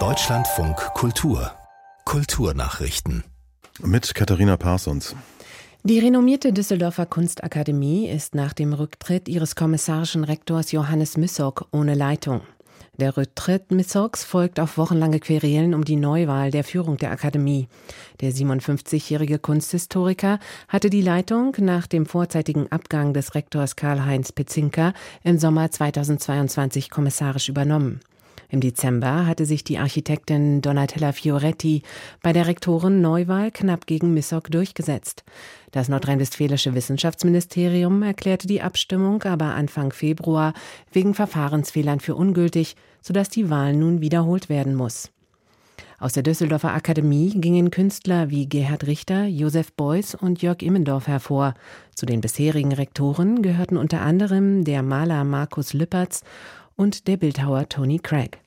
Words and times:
Deutschlandfunk 0.00 0.76
Kultur 0.94 1.52
Kulturnachrichten 2.04 3.22
mit 3.80 4.16
Katharina 4.16 4.56
Parsons. 4.56 5.14
Die 5.84 6.00
renommierte 6.00 6.52
Düsseldorfer 6.52 7.06
Kunstakademie 7.06 8.08
ist 8.08 8.34
nach 8.34 8.52
dem 8.52 8.72
Rücktritt 8.72 9.28
ihres 9.28 9.54
kommissarischen 9.54 10.24
Rektors 10.24 10.72
Johannes 10.72 11.16
Missock 11.16 11.68
ohne 11.70 11.94
Leitung. 11.94 12.40
Der 13.00 13.16
Rücktritt 13.16 13.72
Missocks 13.72 14.22
folgt 14.22 14.60
auf 14.60 14.78
wochenlange 14.78 15.18
Querelen 15.18 15.74
um 15.74 15.84
die 15.84 15.96
Neuwahl 15.96 16.52
der 16.52 16.62
Führung 16.62 16.96
der 16.96 17.10
Akademie. 17.10 17.66
Der 18.20 18.30
57-jährige 18.30 19.40
Kunsthistoriker 19.40 20.38
hatte 20.68 20.90
die 20.90 21.02
Leitung 21.02 21.56
nach 21.58 21.88
dem 21.88 22.06
vorzeitigen 22.06 22.70
Abgang 22.70 23.12
des 23.12 23.34
Rektors 23.34 23.74
Karl-Heinz 23.74 24.30
Petzinka 24.30 24.92
im 25.24 25.38
Sommer 25.38 25.72
2022 25.72 26.88
kommissarisch 26.88 27.48
übernommen. 27.48 27.98
Im 28.48 28.60
Dezember 28.60 29.26
hatte 29.26 29.46
sich 29.46 29.64
die 29.64 29.78
Architektin 29.78 30.60
Donatella 30.60 31.12
Fioretti 31.12 31.82
bei 32.22 32.32
der 32.32 32.46
Rektoren-Neuwahl 32.46 33.50
knapp 33.50 33.86
gegen 33.86 34.14
Missock 34.14 34.50
durchgesetzt. 34.50 35.24
Das 35.72 35.88
nordrhein-westfälische 35.88 36.74
Wissenschaftsministerium 36.74 38.02
erklärte 38.02 38.46
die 38.46 38.62
Abstimmung 38.62 39.22
aber 39.24 39.54
Anfang 39.54 39.92
Februar 39.92 40.54
wegen 40.92 41.14
Verfahrensfehlern 41.14 42.00
für 42.00 42.14
ungültig, 42.14 42.76
sodass 43.00 43.28
die 43.28 43.50
Wahl 43.50 43.74
nun 43.74 44.00
wiederholt 44.00 44.48
werden 44.48 44.74
muss. 44.74 45.10
Aus 45.98 46.12
der 46.12 46.22
Düsseldorfer 46.22 46.74
Akademie 46.74 47.30
gingen 47.40 47.70
Künstler 47.70 48.28
wie 48.28 48.46
Gerhard 48.48 48.86
Richter, 48.86 49.24
Josef 49.24 49.72
Beuys 49.72 50.14
und 50.14 50.42
Jörg 50.42 50.60
Immendorf 50.60 51.06
hervor. 51.06 51.54
Zu 51.94 52.04
den 52.04 52.20
bisherigen 52.20 52.72
Rektoren 52.72 53.42
gehörten 53.42 53.76
unter 53.76 54.00
anderem 54.00 54.64
der 54.64 54.82
Maler 54.82 55.24
Markus 55.24 55.72
Lüppertz 55.72 56.22
und 56.76 57.06
der 57.08 57.16
Bildhauer 57.16 57.68
Tony 57.68 57.98
Craig. 57.98 58.38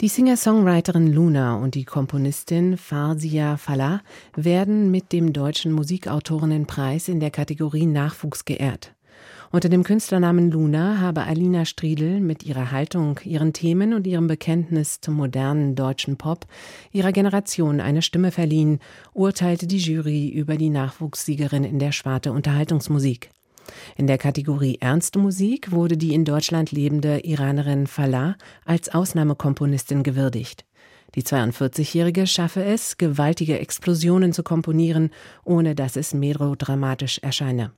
Die 0.00 0.08
Singer-Songwriterin 0.08 1.12
Luna 1.12 1.56
und 1.56 1.74
die 1.74 1.84
Komponistin 1.84 2.76
Farzia 2.76 3.56
Falah 3.56 4.00
werden 4.36 4.92
mit 4.92 5.12
dem 5.12 5.32
Deutschen 5.32 5.72
Musikautorinnenpreis 5.72 7.08
in 7.08 7.18
der 7.18 7.32
Kategorie 7.32 7.86
Nachwuchs 7.86 8.44
geehrt. 8.44 8.94
Unter 9.50 9.70
dem 9.70 9.82
Künstlernamen 9.82 10.50
Luna 10.50 11.00
habe 11.00 11.22
Alina 11.22 11.64
Striedel 11.64 12.20
mit 12.20 12.44
ihrer 12.44 12.70
Haltung, 12.70 13.18
ihren 13.24 13.54
Themen 13.54 13.94
und 13.94 14.06
ihrem 14.06 14.26
Bekenntnis 14.26 15.00
zum 15.00 15.14
modernen 15.14 15.74
deutschen 15.74 16.16
Pop 16.16 16.46
ihrer 16.92 17.12
Generation 17.12 17.80
eine 17.80 18.02
Stimme 18.02 18.30
verliehen, 18.30 18.78
urteilte 19.14 19.66
die 19.66 19.78
Jury 19.78 20.28
über 20.28 20.56
die 20.56 20.70
Nachwuchssiegerin 20.70 21.64
in 21.64 21.78
der 21.78 21.92
Sparte 21.92 22.30
Unterhaltungsmusik. 22.30 23.30
In 23.96 24.06
der 24.06 24.18
Kategorie 24.18 24.78
Ernste 24.80 25.18
Musik 25.18 25.72
wurde 25.72 25.96
die 25.96 26.14
in 26.14 26.24
Deutschland 26.24 26.72
lebende 26.72 27.20
Iranerin 27.20 27.86
Falah 27.86 28.36
als 28.64 28.88
Ausnahmekomponistin 28.88 30.02
gewürdigt. 30.02 30.64
Die 31.14 31.22
42-Jährige 31.22 32.26
schaffe 32.26 32.62
es, 32.62 32.98
gewaltige 32.98 33.58
Explosionen 33.58 34.32
zu 34.32 34.42
komponieren, 34.42 35.10
ohne 35.44 35.74
dass 35.74 35.96
es 35.96 36.12
melodramatisch 36.12 37.18
erscheine. 37.20 37.72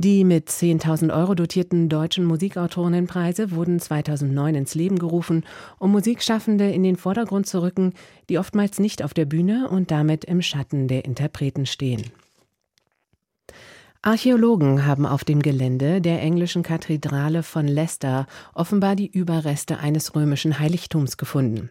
Die 0.00 0.22
mit 0.22 0.48
10.000 0.48 1.12
Euro 1.12 1.34
dotierten 1.34 1.88
deutschen 1.88 2.24
Musikautorinnenpreise 2.24 3.50
wurden 3.50 3.80
2009 3.80 4.54
ins 4.54 4.76
Leben 4.76 4.96
gerufen, 4.96 5.44
um 5.80 5.90
Musikschaffende 5.90 6.70
in 6.70 6.84
den 6.84 6.94
Vordergrund 6.94 7.48
zu 7.48 7.60
rücken, 7.60 7.94
die 8.28 8.38
oftmals 8.38 8.78
nicht 8.78 9.02
auf 9.02 9.12
der 9.12 9.24
Bühne 9.24 9.68
und 9.68 9.90
damit 9.90 10.24
im 10.24 10.40
Schatten 10.40 10.86
der 10.86 11.04
Interpreten 11.04 11.66
stehen. 11.66 12.04
Archäologen 14.08 14.86
haben 14.86 15.04
auf 15.04 15.22
dem 15.22 15.42
Gelände 15.42 16.00
der 16.00 16.22
englischen 16.22 16.62
Kathedrale 16.62 17.42
von 17.42 17.68
Leicester 17.68 18.26
offenbar 18.54 18.96
die 18.96 19.06
Überreste 19.06 19.80
eines 19.80 20.14
römischen 20.14 20.58
Heiligtums 20.58 21.18
gefunden. 21.18 21.68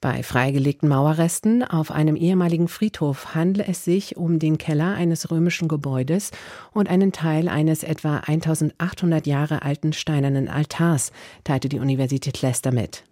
Bei 0.00 0.22
freigelegten 0.22 0.88
Mauerresten 0.88 1.64
auf 1.64 1.90
einem 1.90 2.14
ehemaligen 2.14 2.68
Friedhof 2.68 3.34
handelt 3.34 3.68
es 3.68 3.84
sich 3.84 4.16
um 4.16 4.38
den 4.38 4.58
Keller 4.58 4.94
eines 4.94 5.32
römischen 5.32 5.66
Gebäudes 5.66 6.30
und 6.72 6.88
einen 6.88 7.10
Teil 7.10 7.48
eines 7.48 7.82
etwa 7.82 8.18
1800 8.18 9.26
Jahre 9.26 9.62
alten 9.62 9.92
steinernen 9.92 10.48
Altars, 10.48 11.10
teilte 11.42 11.68
die 11.68 11.80
Universität 11.80 12.42
Leicester 12.42 12.70
mit. 12.70 13.02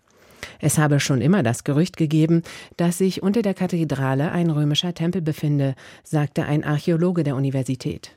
Es 0.60 0.78
habe 0.78 1.00
schon 1.00 1.22
immer 1.22 1.42
das 1.42 1.64
Gerücht 1.64 1.96
gegeben, 1.96 2.42
dass 2.76 2.98
sich 2.98 3.20
unter 3.20 3.42
der 3.42 3.54
Kathedrale 3.54 4.30
ein 4.30 4.48
römischer 4.48 4.94
Tempel 4.94 5.22
befinde, 5.22 5.74
sagte 6.04 6.44
ein 6.44 6.62
Archäologe 6.62 7.24
der 7.24 7.34
Universität. 7.34 8.14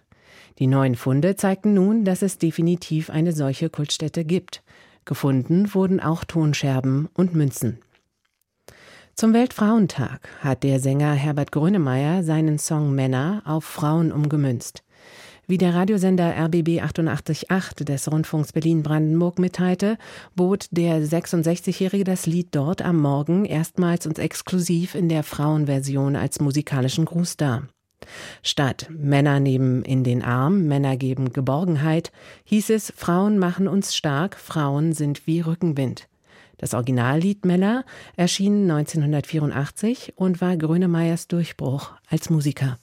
Die 0.59 0.68
neuen 0.68 0.95
Funde 0.95 1.35
zeigten 1.35 1.73
nun, 1.73 2.03
dass 2.03 2.22
es 2.22 2.38
definitiv 2.38 3.09
eine 3.09 3.31
solche 3.31 3.69
Kultstätte 3.69 4.25
gibt. 4.25 4.63
Gefunden 5.06 5.73
wurden 5.73 6.00
auch 6.00 6.23
Tonscherben 6.23 7.09
und 7.13 7.35
Münzen. 7.35 7.79
Zum 9.16 9.34
Weltfrauentag 9.34 10.28
hat 10.41 10.63
der 10.63 10.79
Sänger 10.79 11.13
Herbert 11.13 11.51
Grönemeyer 11.51 12.23
seinen 12.23 12.59
Song 12.59 12.94
Männer 12.94 13.41
auf 13.45 13.63
Frauen 13.66 14.12
umgemünzt. 14.12 14.84
Wie 15.47 15.57
der 15.57 15.73
Radiosender 15.73 16.35
RBB 16.38 16.81
888 16.81 17.85
des 17.85 18.12
Rundfunks 18.12 18.51
Berlin-Brandenburg 18.51 19.39
mitteilte, 19.39 19.97
bot 20.35 20.68
der 20.72 21.01
66-Jährige 21.01 22.03
das 22.03 22.25
Lied 22.25 22.50
dort 22.51 22.81
am 22.81 23.00
Morgen 23.00 23.45
erstmals 23.45 24.06
und 24.06 24.19
exklusiv 24.19 24.94
in 24.94 25.07
der 25.07 25.24
Frauenversion 25.24 26.18
als 26.18 26.41
musikalischen 26.41 27.06
Gruß 27.06 27.38
dar. 27.38 27.69
Statt 28.43 28.87
Männer 28.89 29.39
nehmen 29.39 29.83
in 29.83 30.03
den 30.03 30.23
Arm, 30.23 30.67
Männer 30.67 30.97
geben 30.97 31.33
Geborgenheit, 31.33 32.11
hieß 32.45 32.69
es 32.69 32.93
Frauen 32.95 33.37
machen 33.37 33.67
uns 33.67 33.95
stark, 33.95 34.37
Frauen 34.37 34.93
sind 34.93 35.27
wie 35.27 35.41
Rückenwind. 35.41 36.07
Das 36.57 36.73
Originallied 36.73 37.45
Männer 37.45 37.85
erschien 38.15 38.69
1984 38.69 40.13
und 40.15 40.41
war 40.41 40.57
Grönemeyers 40.57 41.27
Durchbruch 41.27 41.91
als 42.09 42.29
Musiker. 42.29 42.77